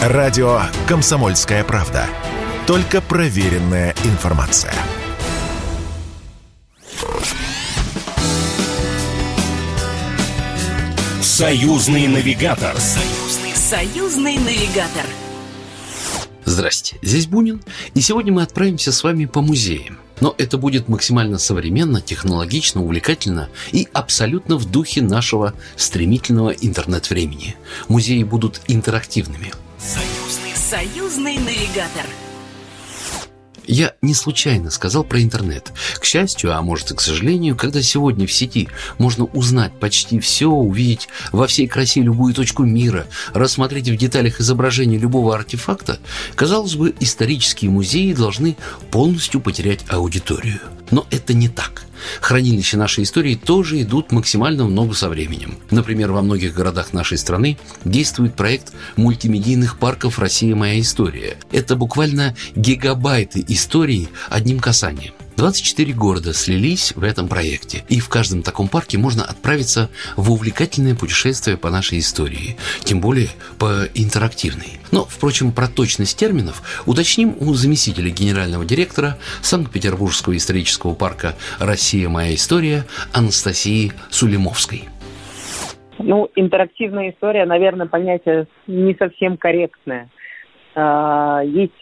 Радио 0.00 0.62
«Комсомольская 0.88 1.62
правда». 1.62 2.06
Только 2.66 3.02
проверенная 3.02 3.94
информация. 4.04 4.72
Союзный 11.20 12.06
навигатор. 12.06 12.74
Союзный, 12.78 13.54
союзный 13.54 14.38
навигатор. 14.38 15.04
Здрасте, 16.46 16.96
здесь 17.02 17.26
Бунин, 17.26 17.60
и 17.92 18.00
сегодня 18.00 18.32
мы 18.32 18.40
отправимся 18.40 18.92
с 18.92 19.04
вами 19.04 19.26
по 19.26 19.42
музеям. 19.42 19.98
Но 20.22 20.34
это 20.38 20.56
будет 20.56 20.88
максимально 20.88 21.36
современно, 21.36 22.00
технологично, 22.00 22.82
увлекательно 22.82 23.50
и 23.70 23.86
абсолютно 23.92 24.56
в 24.56 24.64
духе 24.64 25.02
нашего 25.02 25.52
стремительного 25.76 26.52
интернет-времени. 26.52 27.56
Музеи 27.88 28.22
будут 28.22 28.62
интерактивными. 28.66 29.52
Союзный, 29.80 30.54
союзный 30.54 31.38
навигатор. 31.38 32.04
Я 33.66 33.94
не 34.02 34.12
случайно 34.12 34.70
сказал 34.70 35.04
про 35.04 35.22
интернет. 35.22 35.72
К 35.98 36.04
счастью, 36.04 36.54
а 36.54 36.60
может 36.60 36.90
и 36.90 36.94
к 36.94 37.00
сожалению, 37.00 37.56
когда 37.56 37.80
сегодня 37.80 38.26
в 38.26 38.32
сети 38.32 38.68
можно 38.98 39.24
узнать 39.24 39.72
почти 39.80 40.20
все, 40.20 40.50
увидеть 40.50 41.08
во 41.32 41.46
всей 41.46 41.66
красе 41.66 42.02
любую 42.02 42.34
точку 42.34 42.64
мира, 42.64 43.06
рассмотреть 43.32 43.88
в 43.88 43.96
деталях 43.96 44.40
изображение 44.40 44.98
любого 44.98 45.34
артефакта, 45.34 45.98
казалось 46.34 46.74
бы, 46.74 46.94
исторические 47.00 47.70
музеи 47.70 48.12
должны 48.12 48.58
полностью 48.90 49.40
потерять 49.40 49.84
аудиторию. 49.88 50.60
Но 50.90 51.06
это 51.10 51.34
не 51.34 51.48
так. 51.48 51.84
Хранилища 52.20 52.76
нашей 52.76 53.04
истории 53.04 53.34
тоже 53.34 53.82
идут 53.82 54.12
максимально 54.12 54.64
в 54.64 54.70
ногу 54.70 54.94
со 54.94 55.08
временем. 55.08 55.58
Например, 55.70 56.12
во 56.12 56.22
многих 56.22 56.54
городах 56.54 56.92
нашей 56.92 57.18
страны 57.18 57.58
действует 57.84 58.34
проект 58.34 58.72
мультимедийных 58.96 59.78
парков 59.78 60.18
«Россия. 60.18 60.54
Моя 60.54 60.80
история». 60.80 61.36
Это 61.52 61.76
буквально 61.76 62.34
гигабайты 62.54 63.44
истории 63.46 64.08
одним 64.28 64.60
касанием. 64.60 65.12
24 65.36 65.94
города 65.94 66.34
слились 66.34 66.92
в 66.94 67.02
этом 67.02 67.28
проекте, 67.28 67.84
и 67.88 67.98
в 67.98 68.08
каждом 68.08 68.42
таком 68.42 68.68
парке 68.68 68.98
можно 68.98 69.24
отправиться 69.24 69.88
в 70.16 70.30
увлекательное 70.32 70.94
путешествие 70.94 71.56
по 71.56 71.70
нашей 71.70 72.00
истории, 72.00 72.58
тем 72.84 73.00
более 73.00 73.30
по 73.58 73.88
интерактивной. 73.94 74.79
Но, 74.92 75.04
впрочем, 75.04 75.52
про 75.52 75.68
точность 75.68 76.18
терминов 76.18 76.82
уточним 76.86 77.34
у 77.40 77.54
заместителя 77.54 78.10
генерального 78.10 78.64
директора 78.64 79.16
Санкт-Петербургского 79.42 80.36
исторического 80.36 80.94
парка 80.94 81.34
«Россия. 81.60 82.08
Моя 82.08 82.34
история» 82.34 82.84
Анастасии 83.14 83.92
Сулимовской. 84.10 84.88
Ну, 85.98 86.28
интерактивная 86.34 87.10
история, 87.10 87.44
наверное, 87.44 87.86
понятие 87.86 88.46
не 88.66 88.94
совсем 88.94 89.36
корректное. 89.36 90.08
А, 90.74 91.42
есть 91.44 91.72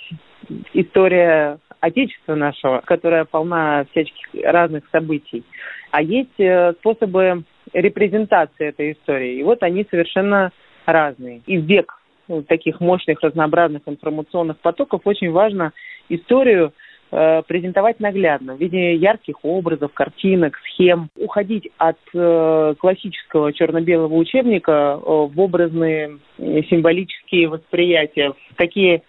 история 0.74 1.58
Отечества 1.80 2.34
нашего, 2.34 2.80
которая 2.84 3.24
полна 3.24 3.86
всяческих 3.92 4.44
разных 4.44 4.84
событий. 4.90 5.44
А 5.92 6.02
есть 6.02 6.38
э, 6.38 6.72
способы 6.80 7.44
репрезентации 7.72 8.68
этой 8.68 8.92
истории. 8.92 9.38
И 9.38 9.42
вот 9.44 9.62
они 9.62 9.86
совершенно 9.88 10.50
разные. 10.86 11.40
И 11.46 11.56
век 11.56 11.97
таких 12.46 12.80
мощных, 12.80 13.20
разнообразных 13.20 13.82
информационных 13.86 14.58
потоков 14.58 15.02
очень 15.04 15.30
важно 15.30 15.72
историю 16.08 16.72
э, 17.10 17.42
презентовать 17.46 18.00
наглядно 18.00 18.54
в 18.54 18.60
виде 18.60 18.94
ярких 18.94 19.44
образов, 19.44 19.92
картинок, 19.92 20.56
схем, 20.64 21.08
уходить 21.16 21.70
от 21.78 21.98
э, 22.14 22.74
классического 22.78 23.52
черно-белого 23.52 24.14
учебника 24.14 24.72
э, 24.72 25.04
в 25.04 25.40
образные 25.40 26.18
э, 26.38 26.62
символические 26.70 27.48
восприятия, 27.48 28.32
в 28.50 28.54
такие 28.56 29.02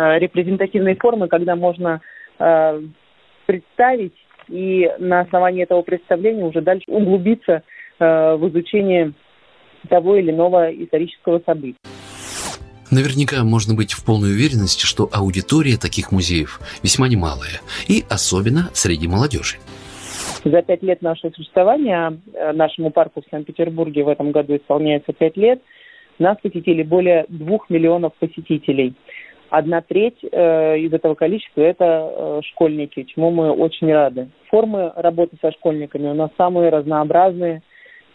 Э, 0.00 0.18
репрезентативной 0.18 0.96
формы, 0.96 1.28
когда 1.28 1.56
можно 1.56 2.00
э, 2.38 2.80
представить 3.44 4.14
и 4.48 4.90
на 4.98 5.20
основании 5.20 5.64
этого 5.64 5.82
представления 5.82 6.44
уже 6.44 6.62
дальше 6.62 6.84
углубиться 6.86 7.62
э, 7.98 8.34
в 8.36 8.48
изучение 8.48 9.12
того 9.90 10.16
или 10.16 10.30
иного 10.30 10.70
исторического 10.70 11.42
события. 11.44 11.76
Наверняка 12.90 13.44
можно 13.44 13.74
быть 13.74 13.92
в 13.92 14.04
полной 14.04 14.32
уверенности, 14.32 14.84
что 14.84 15.08
аудитория 15.12 15.76
таких 15.76 16.12
музеев 16.12 16.60
весьма 16.82 17.08
немалая, 17.08 17.60
и 17.88 18.04
особенно 18.08 18.70
среди 18.72 19.08
молодежи. 19.08 19.56
За 20.44 20.62
пять 20.62 20.82
лет 20.82 21.02
нашего 21.02 21.30
существования 21.30 22.18
нашему 22.52 22.90
парку 22.90 23.22
в 23.22 23.30
Санкт-Петербурге 23.30 24.04
в 24.04 24.08
этом 24.08 24.32
году 24.32 24.56
исполняется 24.56 25.12
пять 25.12 25.36
лет. 25.36 25.60
Нас 26.18 26.36
посетили 26.42 26.82
более 26.82 27.26
двух 27.28 27.70
миллионов 27.70 28.12
посетителей 28.18 28.94
одна 29.50 29.82
треть 29.82 30.18
э, 30.22 30.78
из 30.78 30.92
этого 30.92 31.14
количества 31.14 31.60
это 31.60 31.84
э, 31.84 32.40
школьники, 32.52 33.02
чему 33.02 33.30
мы 33.30 33.50
очень 33.50 33.92
рады. 33.92 34.28
Формы 34.48 34.92
работы 34.96 35.36
со 35.42 35.52
школьниками 35.52 36.08
у 36.08 36.14
нас 36.14 36.30
самые 36.38 36.70
разнообразные, 36.70 37.62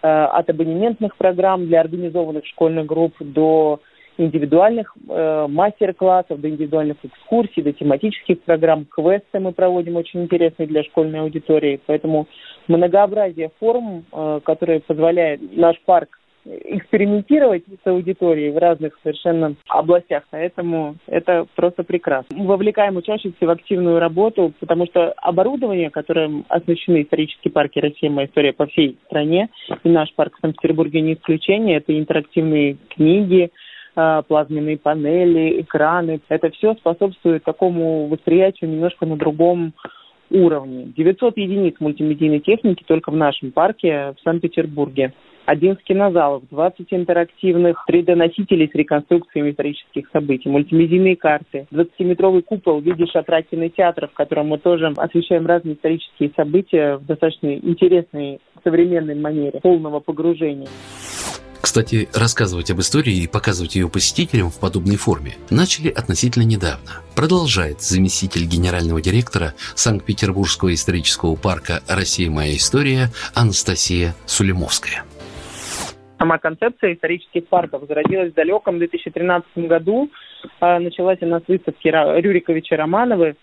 э, 0.02 0.08
от 0.08 0.50
абонементных 0.50 1.16
программ 1.18 1.68
для 1.68 1.82
организованных 1.82 2.46
школьных 2.46 2.86
групп 2.86 3.14
до 3.20 3.82
индивидуальных 4.18 4.96
э, 5.10 5.48
мастер-классов, 5.50 6.40
до 6.40 6.50
индивидуальных 6.50 6.98
экскурсий, 7.04 7.62
до 7.62 7.74
тематических 7.74 8.42
программ, 8.42 8.86
квесты 8.86 9.40
мы 9.40 9.52
проводим 9.52 9.96
очень 9.96 10.24
интересные 10.24 10.68
для 10.68 10.84
школьной 10.84 11.22
аудитории. 11.22 11.80
Поэтому 11.86 12.28
многообразие 12.68 13.52
форм, 13.60 14.06
э, 14.12 14.40
которые 14.44 14.80
позволяет 14.82 15.42
наш 15.56 15.80
парк 15.82 16.20
экспериментировать 16.46 17.64
с 17.84 17.88
аудиторией 17.88 18.52
в 18.52 18.58
разных 18.58 18.98
совершенно 19.02 19.56
областях, 19.68 20.24
поэтому 20.30 20.96
это 21.08 21.48
просто 21.56 21.84
прекрасно. 21.84 22.38
Мы 22.38 22.46
вовлекаем 22.46 22.98
учащихся 22.98 23.46
в 23.46 23.50
активную 23.50 24.00
работу, 24.00 24.54
потому 24.60 24.86
что 24.86 25.12
оборудование, 25.18 25.90
которым 25.90 26.46
оснащены 26.50 27.02
исторические 27.02 27.52
парки 27.52 27.80
России, 27.80 28.10
моя 28.10 28.28
история 28.28 28.54
по 28.54 28.68
всей 28.68 28.98
стране, 29.08 29.50
и 29.84 29.90
наш 29.90 30.14
парк 30.14 30.36
в 30.38 30.42
Санкт-Петербурге 30.42 31.02
не 31.02 31.14
исключение, 31.16 31.78
это 31.78 31.98
интерактивные 31.98 32.78
книги, 32.90 33.52
плазменные 33.96 34.78
панели, 34.78 35.62
экраны. 35.62 36.20
Это 36.30 36.50
все 36.52 36.74
способствует 36.76 37.44
такому 37.44 38.08
восприятию 38.08 38.70
немножко 38.70 39.06
на 39.06 39.16
другом 39.16 39.74
уровне. 40.30 40.92
900 40.96 41.38
единиц 41.38 41.76
мультимедийной 41.80 42.40
техники 42.40 42.84
только 42.86 43.12
в 43.12 43.16
нашем 43.16 43.52
парке 43.52 44.14
в 44.18 44.24
Санкт-Петербурге. 44.24 45.14
11 45.46 45.84
кинозалов, 45.84 46.44
20 46.50 46.88
интерактивных 46.90 47.86
3D-носителей 47.88 48.68
с 48.68 48.76
реконструкциями 48.76 49.52
исторических 49.52 50.10
событий, 50.12 50.50
мультимедийные 50.50 51.16
карты, 51.16 51.68
20-метровый 51.72 52.42
купол 52.42 52.82
в 52.82 52.84
виде 52.84 53.06
шатра 53.06 53.44
кинотеатра, 53.44 54.08
в 54.08 54.14
котором 54.14 54.48
мы 54.48 54.58
тоже 54.58 54.92
освещаем 54.98 55.46
разные 55.46 55.76
исторические 55.76 56.32
события 56.36 56.98
в 56.98 57.06
достаточно 57.06 57.54
интересной 57.56 58.40
современной 58.64 59.16
манере 59.16 59.60
полного 59.62 60.00
погружения. 60.00 60.68
Кстати, 61.76 62.08
рассказывать 62.14 62.72
об 62.72 62.80
истории 62.80 63.24
и 63.24 63.28
показывать 63.28 63.76
ее 63.76 63.90
посетителям 63.90 64.50
в 64.50 64.62
подобной 64.62 64.96
форме 64.96 65.34
начали 65.50 65.90
относительно 65.90 66.44
недавно. 66.44 67.04
Продолжает 67.18 67.82
заместитель 67.82 68.46
генерального 68.46 69.02
директора 69.02 69.56
Санкт-Петербургского 69.76 70.74
исторического 70.74 71.36
парка 71.36 71.82
«Россия. 71.90 72.32
Моя 72.32 72.56
история» 72.56 73.10
Анастасия 73.36 74.16
Сулимовская. 74.26 75.04
Сама 76.18 76.38
концепция 76.38 76.94
исторических 76.94 77.46
парков 77.50 77.84
зародилась 77.90 78.32
в 78.32 78.36
далеком 78.36 78.78
2013 78.78 79.68
году. 79.68 80.10
А, 80.62 80.80
началась 80.80 81.22
она 81.22 81.42
с 81.42 81.44
выставки 81.50 81.90
Рюриковича 81.90 82.78
Романовой, 82.78 83.36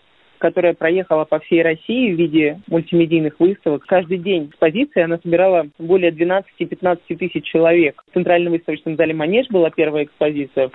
которая 0.42 0.74
проехала 0.74 1.24
по 1.24 1.38
всей 1.38 1.62
России 1.62 2.12
в 2.12 2.18
виде 2.18 2.60
мультимедийных 2.66 3.38
выставок. 3.38 3.84
Каждый 3.86 4.18
день 4.18 4.46
экспозиция 4.46 5.04
она 5.04 5.20
собирала 5.22 5.68
более 5.78 6.10
12-15 6.10 6.98
тысяч 7.16 7.44
человек. 7.44 8.02
В 8.10 8.14
Центральном 8.14 8.52
выставочном 8.52 8.96
зале 8.96 9.14
«Манеж» 9.14 9.46
была 9.50 9.70
первая 9.70 10.02
экспозиция, 10.02 10.72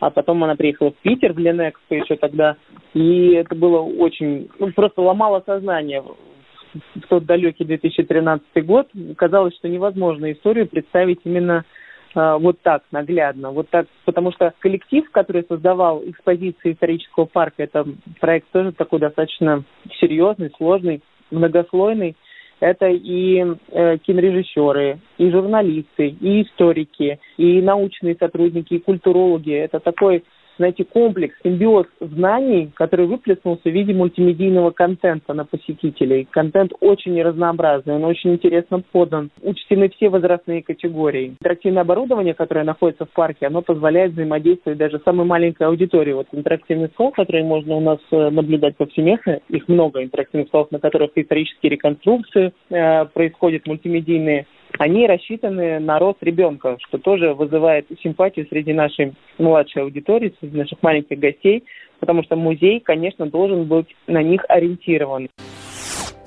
а 0.00 0.08
потом 0.08 0.42
она 0.42 0.56
приехала 0.56 0.92
в 0.92 0.96
Питер, 1.02 1.34
в 1.34 1.38
Ленэкспо 1.38 1.96
еще 1.96 2.16
тогда. 2.16 2.56
И 2.94 3.32
это 3.32 3.54
было 3.54 3.80
очень... 3.80 4.48
Ну, 4.58 4.72
просто 4.72 5.02
ломало 5.02 5.42
сознание 5.44 6.02
в 6.02 7.00
тот 7.10 7.26
далекий 7.26 7.66
2013 7.66 8.64
год, 8.64 8.88
казалось, 9.18 9.54
что 9.56 9.68
невозможно 9.68 10.32
историю 10.32 10.66
представить 10.66 11.20
именно 11.24 11.66
вот 12.14 12.60
так, 12.62 12.82
наглядно. 12.90 13.50
Вот 13.50 13.68
так, 13.70 13.86
потому 14.04 14.32
что 14.32 14.52
коллектив, 14.58 15.08
который 15.10 15.44
создавал 15.48 16.02
экспозиции 16.04 16.72
исторического 16.72 17.26
парка, 17.26 17.62
это 17.62 17.86
проект 18.20 18.50
тоже 18.50 18.72
такой 18.72 18.98
достаточно 18.98 19.64
серьезный, 20.00 20.50
сложный, 20.56 21.02
многослойный. 21.30 22.16
Это 22.60 22.88
и 22.88 23.42
э, 23.70 23.98
кинорежиссеры, 23.98 24.98
и 25.16 25.30
журналисты, 25.30 26.08
и 26.08 26.42
историки, 26.42 27.18
и 27.38 27.62
научные 27.62 28.16
сотрудники, 28.16 28.74
и 28.74 28.80
культурологи. 28.80 29.54
Это 29.54 29.80
такой 29.80 30.24
найти 30.60 30.84
комплекс, 30.84 31.34
симбиоз 31.42 31.86
знаний, 32.00 32.70
который 32.74 33.06
выплеснулся 33.06 33.62
в 33.64 33.72
виде 33.72 33.92
мультимедийного 33.92 34.70
контента 34.70 35.34
на 35.34 35.44
посетителей. 35.44 36.28
Контент 36.30 36.72
очень 36.80 37.20
разнообразный, 37.20 37.94
он 37.94 38.04
очень 38.04 38.34
интересно 38.34 38.82
подан. 38.92 39.30
Учтены 39.42 39.88
все 39.88 40.08
возрастные 40.08 40.62
категории. 40.62 41.36
Интерактивное 41.40 41.82
оборудование, 41.82 42.34
которое 42.34 42.64
находится 42.64 43.06
в 43.06 43.10
парке, 43.10 43.46
оно 43.46 43.62
позволяет 43.62 44.12
взаимодействовать 44.12 44.78
даже 44.78 45.00
самой 45.04 45.26
маленькой 45.26 45.66
аудитории. 45.66 46.12
Вот 46.12 46.28
интерактивный 46.32 46.88
стол, 46.88 47.10
который 47.10 47.42
можно 47.42 47.74
у 47.76 47.80
нас 47.80 47.98
э, 48.10 48.30
наблюдать 48.30 48.76
повсеместно, 48.76 49.40
их 49.48 49.68
много 49.68 50.02
интерактивных 50.02 50.48
столов, 50.48 50.70
на 50.70 50.78
которых 50.78 51.10
исторические 51.14 51.70
реконструкции 51.70 52.52
э, 52.70 53.04
происходят, 53.06 53.66
мультимедийные 53.66 54.46
они 54.78 55.06
рассчитаны 55.06 55.78
на 55.78 55.98
рост 55.98 56.18
ребенка, 56.22 56.76
что 56.80 56.98
тоже 56.98 57.34
вызывает 57.34 57.86
симпатию 58.02 58.46
среди 58.48 58.72
нашей 58.72 59.14
младшей 59.38 59.82
аудитории, 59.82 60.34
среди 60.40 60.56
наших 60.56 60.82
маленьких 60.82 61.18
гостей, 61.18 61.64
потому 61.98 62.22
что 62.22 62.36
музей, 62.36 62.80
конечно, 62.80 63.26
должен 63.26 63.64
быть 63.64 63.94
на 64.06 64.22
них 64.22 64.44
ориентирован. 64.48 65.28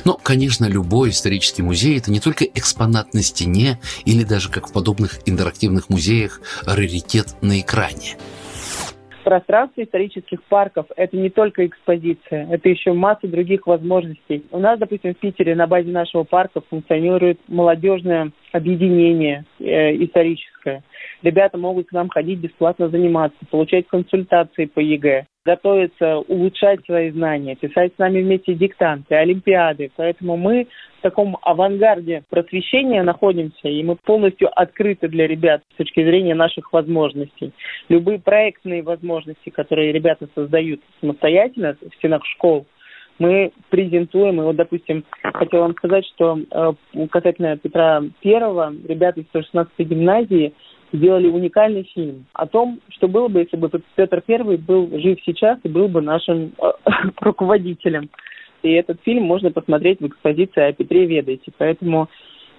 Но, 0.06 0.20
конечно, 0.22 0.66
любой 0.66 1.10
исторический 1.10 1.62
музей– 1.62 1.98
это 2.00 2.12
не 2.12 2.20
только 2.20 2.44
экспонат 2.44 3.14
на 3.14 3.22
стене 3.22 3.80
или 4.06 4.24
даже, 4.24 4.50
как 4.50 4.68
в 4.68 4.74
подобных 4.74 5.20
интерактивных 5.26 5.90
музеях, 5.90 6.42
раритет 6.66 7.36
на 7.42 7.60
экране. 7.60 8.18
Пространство 9.24 9.82
исторических 9.82 10.44
парков– 10.44 10.88
это 10.98 11.16
не 11.16 11.30
только 11.30 11.66
экспозиция, 11.66 12.48
это 12.52 12.68
еще 12.68 12.92
масса 12.92 13.28
других 13.28 13.68
возможностей. 13.68 14.46
У 14.52 14.60
нас, 14.60 14.78
допустим, 14.78 15.14
в 15.14 15.18
Питере 15.18 15.56
на 15.56 15.66
базе 15.66 15.92
нашего 15.92 16.24
парка 16.24 16.62
функционирует 16.70 17.40
молодежное 17.48 18.32
объединение 18.52 19.46
э, 19.60 19.96
историческое. 20.04 20.84
Ребята 21.22 21.58
могут 21.58 21.88
к 21.88 21.92
нам 21.92 22.10
ходить 22.10 22.40
бесплатно 22.40 22.90
заниматься, 22.90 23.38
получать 23.50 23.88
консультации 23.88 24.66
по 24.66 24.80
ЕГЭ 24.80 25.26
готовиться 25.46 26.20
улучшать 26.20 26.86
свои 26.86 27.12
знания, 27.12 27.56
писать 27.56 27.94
с 27.96 27.98
нами 27.98 28.22
вместе 28.22 28.54
диктанты, 28.54 29.16
олимпиады. 29.16 29.92
Поэтому 29.96 30.38
мы 30.38 30.68
в 31.00 31.02
таком 31.02 31.38
авангарде 31.42 32.24
просвещения 32.30 33.04
находимся, 33.04 33.68
и 33.68 33.84
мы 33.84 33.98
полностью 33.98 34.50
открыты 34.58 35.10
для 35.10 35.28
ребят 35.28 35.62
с 35.74 35.78
точки 35.78 36.04
зрения 36.04 36.34
наших 36.34 36.72
возможностей. 36.72 37.52
Любые 37.90 38.20
проектные 38.20 38.84
возможности, 38.84 39.50
которые 39.50 39.92
ребята 39.92 40.28
создают 40.34 40.80
самостоятельно 41.02 41.76
в 41.82 41.96
стенах 41.96 42.26
школ, 42.26 42.66
мы 43.20 43.52
презентуем. 43.70 44.42
И 44.42 44.44
вот, 44.44 44.56
допустим, 44.56 45.04
хотел 45.22 45.62
вам 45.62 45.74
сказать, 45.74 46.06
что 46.16 46.40
э, 46.50 46.74
касательно 47.12 47.58
Петра 47.58 48.02
Первого, 48.22 48.74
ребята 48.88 49.20
из 49.20 49.26
116-й 49.34 49.84
гимназии 49.84 50.54
сделали 50.94 51.28
уникальный 51.28 51.84
фильм 51.84 52.26
о 52.34 52.46
том, 52.46 52.80
что 52.90 53.08
было 53.08 53.28
бы, 53.28 53.40
если 53.40 53.58
бы 53.58 53.70
Петр 53.96 54.22
Первый 54.22 54.58
был 54.58 54.90
жив 55.00 55.20
сейчас 55.26 55.58
и 55.64 55.68
был 55.68 55.88
бы 55.88 56.02
нашим 56.02 56.54
э, 56.62 56.72
руководителем. 57.20 58.10
И 58.62 58.72
этот 58.72 59.02
фильм 59.02 59.24
можно 59.24 59.52
посмотреть 59.52 60.00
в 60.00 60.08
экспозиции 60.08 60.62
о 60.62 60.72
Петре 60.72 61.06
Ведайте. 61.06 61.52
Поэтому 61.58 62.10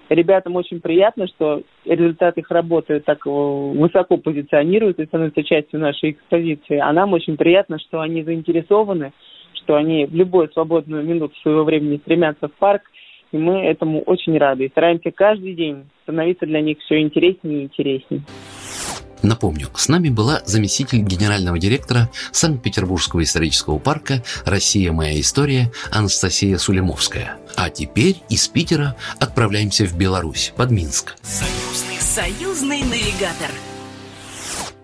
ребятам 0.09 0.55
очень 0.55 0.81
приятно, 0.81 1.27
что 1.27 1.63
результат 1.85 2.37
их 2.37 2.51
работы 2.51 2.99
так 2.99 3.25
высоко 3.25 4.17
позиционируют 4.17 4.99
и 4.99 5.05
становятся 5.05 5.43
частью 5.43 5.79
нашей 5.79 6.11
экспозиции. 6.11 6.77
А 6.77 6.91
нам 6.93 7.13
очень 7.13 7.37
приятно, 7.37 7.79
что 7.79 8.01
они 8.01 8.23
заинтересованы, 8.23 9.13
что 9.53 9.75
они 9.75 10.05
в 10.05 10.13
любую 10.13 10.49
свободную 10.51 11.03
минуту 11.03 11.35
своего 11.41 11.63
времени 11.63 11.97
стремятся 11.97 12.49
в 12.49 12.53
парк 12.53 12.83
и 13.31 13.37
мы 13.37 13.65
этому 13.65 14.01
очень 14.01 14.37
рады. 14.37 14.65
И 14.65 14.69
стараемся 14.69 15.11
каждый 15.11 15.53
день 15.53 15.85
становиться 16.03 16.45
для 16.45 16.61
них 16.61 16.77
все 16.79 17.01
интереснее 17.01 17.61
и 17.61 17.63
интереснее. 17.65 18.21
Напомню, 19.25 19.69
с 19.73 19.87
нами 19.87 20.09
была 20.09 20.41
заместитель 20.45 20.99
генерального 20.99 21.57
директора 21.57 22.09
Санкт-Петербургского 22.31 23.23
исторического 23.23 23.79
парка 23.79 24.23
«Россия. 24.45 24.91
Моя 24.91 25.19
история» 25.19 25.71
Анастасия 25.91 26.57
Сулемовская. 26.59 27.37
А 27.57 27.71
теперь 27.71 28.17
из 28.29 28.47
Питера 28.47 28.95
отправляемся 29.19 29.85
в 29.85 29.97
Беларусь, 29.97 30.53
под 30.55 30.69
Минск. 30.69 31.15
Союзный, 31.23 31.99
союзный 31.99 32.81
навигатор. 32.81 33.49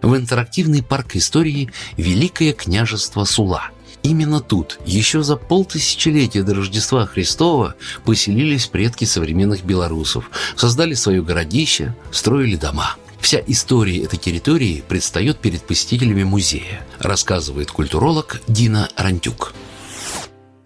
В 0.01 0.15
интерактивный 0.15 0.81
парк 0.81 1.15
истории 1.15 1.69
«Великое 1.95 2.53
княжество 2.53 3.25
Сула», 3.25 3.69
Именно 4.03 4.39
тут, 4.39 4.79
еще 4.85 5.21
за 5.21 5.35
полтысячелетия 5.35 6.43
до 6.43 6.55
Рождества 6.55 7.05
Христова, 7.05 7.75
поселились 8.03 8.67
предки 8.67 9.05
современных 9.05 9.63
белорусов, 9.63 10.31
создали 10.55 10.95
свое 10.95 11.21
городище, 11.21 11.95
строили 12.11 12.55
дома. 12.55 12.95
Вся 13.19 13.39
история 13.45 14.03
этой 14.03 14.17
территории 14.17 14.83
предстает 14.87 15.37
перед 15.37 15.61
посетителями 15.61 16.23
музея, 16.23 16.85
рассказывает 16.97 17.69
культуролог 17.69 18.41
Дина 18.47 18.89
Рантюк. 18.97 19.53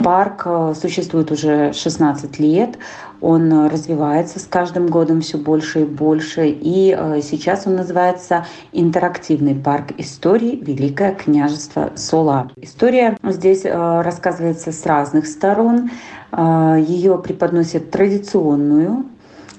Парк 0.05 0.43
э, 0.45 0.73
существует 0.79 1.31
уже 1.31 1.73
16 1.73 2.37
лет, 2.37 2.77
он 3.21 3.51
э, 3.51 3.69
развивается 3.69 4.37
с 4.37 4.43
каждым 4.43 4.85
годом 4.85 5.21
все 5.21 5.39
больше 5.39 5.81
и 5.81 5.85
больше, 5.85 6.47
и 6.47 6.95
э, 6.95 7.21
сейчас 7.23 7.65
он 7.65 7.77
называется 7.77 8.45
интерактивный 8.71 9.55
парк 9.55 9.93
истории 9.97 10.57
Великое 10.61 11.15
княжество 11.15 11.91
Сула. 11.95 12.51
История 12.55 13.17
здесь 13.23 13.65
рассказывается 13.65 14.71
с 14.71 14.85
разных 14.85 15.25
сторон, 15.25 15.89
ее 16.31 17.17
преподносят 17.17 17.89
традиционную, 17.89 19.05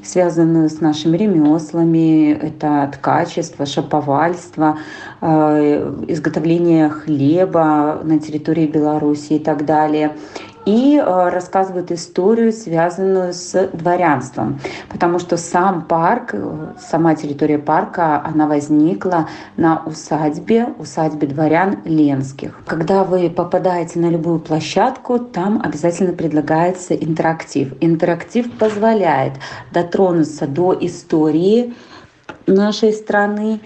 связанную 0.07 0.69
с 0.69 0.81
нашими 0.81 1.17
ремеслами. 1.17 2.33
Это 2.33 2.91
ткачество, 2.95 3.67
шаповальство, 3.67 4.79
э, 5.21 6.05
изготовление 6.09 6.89
хлеба 6.89 8.01
на 8.03 8.19
территории 8.19 8.67
Беларуси 8.67 9.35
и 9.35 9.39
так 9.39 9.65
далее 9.65 10.13
и 10.67 10.97
э, 10.99 11.29
рассказывают 11.31 11.93
историю, 11.93 12.53
связанную 12.53 13.33
с 13.33 13.69
дворянством, 13.73 14.61
потому 14.91 15.19
что 15.19 15.37
сам 15.37 15.83
парк, 15.83 16.31
э, 16.33 16.73
сама 16.79 17.15
территория 17.15 17.59
парка, 17.59 18.21
она 18.23 18.47
возникла 18.47 19.29
на 19.57 19.83
усадьбе, 19.87 20.75
усадьбе 20.79 21.29
дворян 21.29 21.79
Ленских. 21.85 22.59
Когда 22.67 23.05
вы 23.05 23.31
попадаете 23.31 24.01
на 24.01 24.11
любую 24.11 24.41
площадку, 24.41 25.21
там 25.21 25.63
обязательно 25.65 26.13
предлагается 26.13 26.95
интерактив. 26.95 27.73
Интерактив 27.81 28.51
позволяет 28.59 29.35
дотронуться 29.73 30.49
до 30.49 30.77
истории 30.81 31.75
нашей 32.47 32.93
страны 32.93 33.61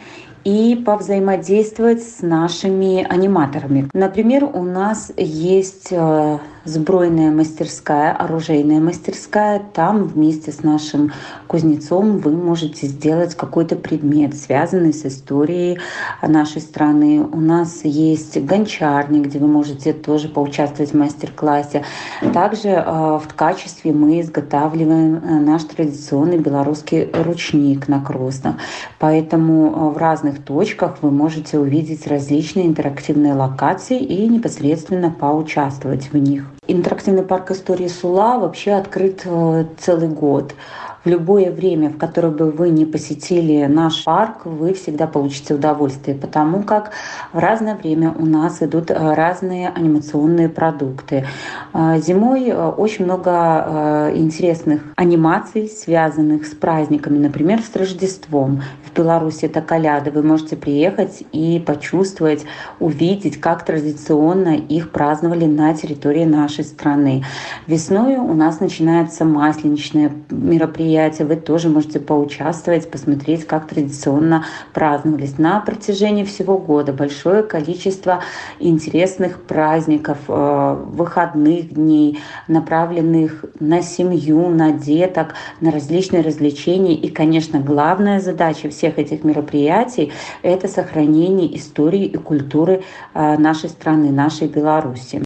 и 0.44 0.82
повзаимодействовать 0.86 2.02
с 2.02 2.22
нашими 2.22 3.06
аниматорами. 3.08 3.88
Например, 3.92 4.44
у 4.44 4.62
нас 4.62 5.12
есть 5.16 5.88
э, 5.90 6.38
сбройная 6.70 7.30
мастерская, 7.30 8.12
оружейная 8.12 8.80
мастерская. 8.80 9.62
Там 9.74 10.04
вместе 10.04 10.52
с 10.52 10.62
нашим 10.62 11.12
кузнецом 11.46 12.18
вы 12.18 12.32
можете 12.32 12.86
сделать 12.86 13.34
какой-то 13.34 13.76
предмет, 13.76 14.34
связанный 14.34 14.92
с 14.92 15.04
историей 15.04 15.78
нашей 16.22 16.62
страны. 16.62 17.20
У 17.20 17.40
нас 17.40 17.80
есть 17.84 18.42
гончарня, 18.42 19.20
где 19.20 19.38
вы 19.38 19.46
можете 19.46 19.92
тоже 19.92 20.28
поучаствовать 20.28 20.92
в 20.92 20.96
мастер-классе. 20.96 21.84
Также 22.32 22.68
э, 22.68 22.82
в 22.82 23.34
качестве 23.36 23.92
мы 23.92 24.20
изготавливаем 24.20 25.16
э, 25.16 25.40
наш 25.40 25.64
традиционный 25.64 26.38
белорусский 26.38 27.10
ручник 27.12 27.88
на 27.88 28.00
кростах. 28.00 28.54
Поэтому 28.98 29.90
в 29.90 29.96
разных 29.96 30.30
разных 30.30 30.44
точках 30.44 30.98
вы 31.02 31.10
можете 31.10 31.58
увидеть 31.58 32.06
различные 32.06 32.66
интерактивные 32.66 33.34
локации 33.34 33.98
и 33.98 34.28
непосредственно 34.28 35.10
поучаствовать 35.10 36.12
в 36.12 36.16
них. 36.16 36.44
Интерактивный 36.72 37.24
парк 37.24 37.50
истории 37.50 37.88
Сула 37.88 38.38
вообще 38.38 38.72
открыт 38.74 39.22
э, 39.24 39.64
целый 39.78 40.06
год 40.06 40.54
в 41.04 41.08
любое 41.08 41.50
время, 41.50 41.88
в 41.88 41.96
которое 41.96 42.30
бы 42.30 42.50
вы 42.50 42.68
не 42.68 42.84
посетили 42.84 43.64
наш 43.66 44.04
парк, 44.04 44.44
вы 44.44 44.74
всегда 44.74 45.06
получите 45.06 45.54
удовольствие, 45.54 46.16
потому 46.16 46.62
как 46.62 46.92
в 47.32 47.38
разное 47.38 47.74
время 47.74 48.12
у 48.12 48.26
нас 48.26 48.62
идут 48.62 48.90
э, 48.90 49.14
разные 49.14 49.70
анимационные 49.70 50.50
продукты. 50.50 51.26
Э, 51.72 51.98
зимой 52.00 52.48
э, 52.48 52.68
очень 52.68 53.06
много 53.06 54.10
интересных 54.14 54.82
анимаций, 54.96 55.68
связанных 55.68 56.46
с 56.46 56.54
праздниками, 56.54 57.18
например, 57.18 57.60
с 57.62 57.74
Рождеством. 57.74 58.62
В 58.84 58.94
Беларуси 58.94 59.46
это 59.46 59.62
коляда. 59.62 60.10
Вы 60.10 60.22
можете 60.22 60.56
приехать 60.56 61.22
и 61.32 61.62
почувствовать, 61.64 62.44
увидеть, 62.78 63.40
как 63.40 63.64
традиционно 63.64 64.56
их 64.56 64.90
праздновали 64.90 65.46
на 65.46 65.72
территории 65.74 66.24
нашей 66.24 66.64
страны. 66.64 67.24
Весной 67.66 68.16
у 68.16 68.34
нас 68.34 68.60
начинается 68.60 69.24
масленичное 69.24 70.12
мероприятие 70.30 70.89
мероприятия, 70.90 71.24
вы 71.24 71.36
тоже 71.36 71.68
можете 71.68 72.00
поучаствовать, 72.00 72.90
посмотреть, 72.90 73.46
как 73.46 73.68
традиционно 73.68 74.44
праздновались. 74.72 75.38
На 75.38 75.60
протяжении 75.60 76.24
всего 76.24 76.58
года 76.58 76.92
большое 76.92 77.42
количество 77.42 78.22
интересных 78.58 79.40
праздников, 79.40 80.18
э, 80.28 80.76
выходных 80.92 81.74
дней, 81.74 82.18
направленных 82.48 83.44
на 83.60 83.82
семью, 83.82 84.48
на 84.48 84.72
деток, 84.72 85.34
на 85.60 85.70
различные 85.70 86.22
развлечения. 86.22 86.94
И, 86.94 87.08
конечно, 87.08 87.60
главная 87.60 88.20
задача 88.20 88.68
всех 88.68 88.98
этих 88.98 89.24
мероприятий– 89.24 90.12
это 90.42 90.68
сохранение 90.68 91.56
истории 91.56 92.04
и 92.04 92.16
культуры 92.16 92.82
э, 93.14 93.38
нашей 93.38 93.68
страны, 93.68 94.10
нашей 94.10 94.48
Беларуси. 94.48 95.22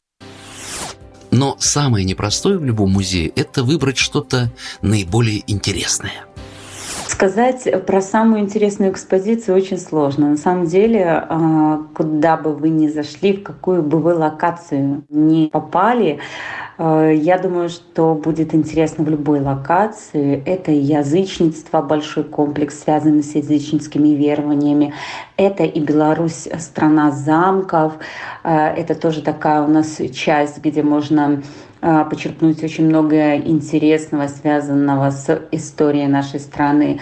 Но 1.34 1.56
самое 1.58 2.04
непростое 2.04 2.58
в 2.58 2.64
любом 2.64 2.92
музее– 2.92 3.28
это 3.36 3.64
выбрать 3.64 3.98
что-то 3.98 4.52
наиболее 4.82 5.42
интересное– 5.46 6.12
Сказать 7.06 7.68
про 7.86 8.00
самую 8.00 8.40
интересную 8.40 8.90
экспозицию 8.90 9.56
очень 9.56 9.78
сложно. 9.78 10.30
На 10.30 10.36
самом 10.36 10.66
деле, 10.66 11.04
а, 11.06 11.82
куда 11.94 12.36
бы 12.36 12.54
вы 12.54 12.70
ни 12.70 12.88
зашли, 12.88 13.36
в 13.36 13.42
какую 13.42 13.82
бы 13.82 14.00
вы 14.00 14.14
локацию 14.14 15.04
не 15.10 15.48
попали, 15.48 16.18
я 16.78 17.38
думаю, 17.38 17.68
что 17.68 18.14
будет 18.14 18.54
интересно 18.54 19.04
в 19.04 19.08
любой 19.08 19.40
локации. 19.40 20.42
Это 20.44 20.72
язычничество, 20.72 21.82
большой 21.82 22.24
комплекс, 22.24 22.82
связанный 22.82 23.22
с 23.22 23.34
язычницкими 23.34 24.08
верованиями. 24.08 24.92
Это 25.36 25.64
и 25.64 25.80
Беларусь, 25.80 26.48
страна 26.58 27.10
замков. 27.12 27.94
А, 28.42 28.68
это 28.70 28.94
тоже 28.94 29.22
такая 29.22 29.62
у 29.62 29.68
нас 29.68 30.00
часть, 30.12 30.58
где 30.62 30.82
можно 30.82 31.42
почерпнуть 32.04 32.64
очень 32.64 32.86
много 32.86 33.36
интересного, 33.36 34.26
связанного 34.28 35.10
с 35.10 35.42
историей 35.50 36.06
нашей 36.06 36.40
страны. 36.40 37.00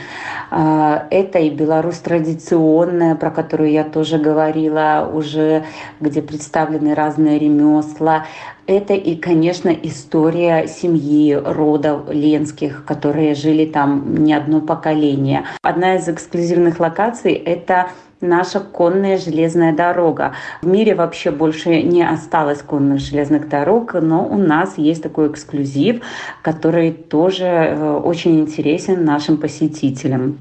А, 0.51 1.07
это 1.11 1.39
и 1.39 1.51
Беларусь 1.51 1.99
традиционная, 1.99 3.15
про 3.15 3.31
которую 3.31 3.71
я 3.71 3.85
тоже 3.85 4.19
говорила 4.19 5.09
уже, 5.13 5.65
где 6.01 6.21
представлены 6.21 6.95
разные 6.95 7.39
ремесла. 7.39 8.27
Это 8.67 8.95
и, 8.95 9.15
конечно, 9.17 9.69
история 9.69 10.67
семьи, 10.67 11.33
рода 11.35 12.03
Ленских, 12.09 12.85
которые 12.85 13.35
жили 13.35 13.67
там 13.67 14.25
не 14.25 14.35
одно 14.35 14.61
поколение. 14.61 15.45
Одна 15.63 15.97
из 15.97 16.09
эксклюзивных 16.09 16.81
локаций– 16.81 17.33
это 17.35 17.91
наша 18.23 18.61
конная 18.61 19.19
железная 19.19 19.75
дорога. 19.75 20.33
В 20.63 20.67
мире 20.67 20.95
вообще 20.95 21.31
больше 21.31 21.83
не 21.83 22.03
осталось 22.03 22.63
конных 22.63 23.01
железных 23.01 23.49
дорог, 23.49 23.95
но 23.95 24.27
у 24.27 24.39
нас 24.39 24.79
есть 24.79 25.03
такой 25.03 25.29
эксклюзив, 25.29 26.03
который 26.41 26.93
тоже 26.93 27.45
э, 27.45 28.01
очень 28.05 28.41
интересен 28.41 29.05
нашим 29.05 29.37
посетителям. 29.37 30.39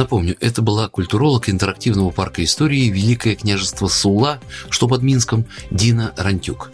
Напомню, 0.00 0.34
это 0.40 0.62
была 0.62 0.88
культуролог 0.88 1.50
интерактивного 1.50 2.10
парка 2.10 2.42
истории 2.42 2.88
Великое 2.88 3.36
княжество 3.36 3.86
Сула, 3.86 4.40
что 4.70 4.88
под 4.88 5.02
Минском, 5.02 5.44
Дина 5.70 6.14
Рантюк. 6.16 6.72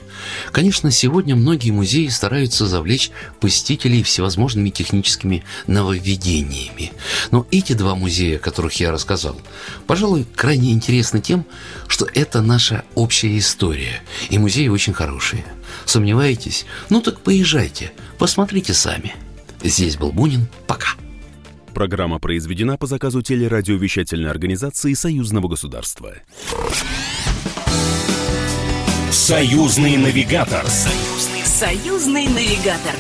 Конечно, 0.53 0.93
сегодня 0.93 1.35
многие 1.35 1.73
музеи 1.73 2.07
стараются 2.07 2.69
завлечь 2.69 3.11
посетителей 3.41 4.05
всевозможными 4.05 4.71
техническими 4.71 5.43
нововведениями. 5.67 6.93
Но 7.33 7.49
эти 7.51 7.73
два 7.73 7.97
музея, 7.97 8.37
о 8.37 8.39
которых 8.39 8.75
я 8.75 8.93
рассказал, 8.93 9.37
пожалуй, 9.89 10.25
крайне 10.37 10.71
интересны 10.71 11.21
тем, 11.21 11.47
что 11.89 12.07
это 12.15 12.43
наша 12.43 12.85
общая 12.95 13.37
история, 13.37 14.03
и 14.31 14.39
музеи 14.39 14.69
очень 14.69 14.93
хорошие. 14.93 15.45
Сомневаетесь? 15.85 16.65
Ну 16.91 17.01
так 17.01 17.19
поезжайте, 17.19 17.91
посмотрите 18.19 18.73
сами. 18.73 19.17
Здесь 19.65 19.97
был 19.97 20.13
Бунин. 20.13 20.47
Пока. 20.69 20.91
Программа 21.77 22.19
произведена 22.19 22.79
по 22.79 22.87
заказу 22.87 23.21
телерадиовещательной 23.21 24.31
организации 24.31 24.95
Союзного 24.95 25.47
государства. 25.47 26.15
Союзный 29.11 29.99
навигатор. 29.99 30.67
Союзный, 30.67 31.45
союзный 31.45 32.29
навигатор. 32.29 32.95